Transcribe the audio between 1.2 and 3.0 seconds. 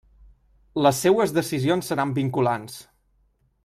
decisions seran vinculants.